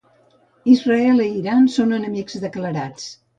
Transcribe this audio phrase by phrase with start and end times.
[0.75, 3.07] Israel i l’Iran són enemics declarats.